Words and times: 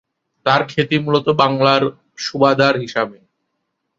তার 0.45 0.61
খ্যাতি 0.69 0.97
মূলত 0.99 1.27
বাংলার 1.41 1.83
সুবাদার 2.17 2.75
হিসাবে। 2.77 3.17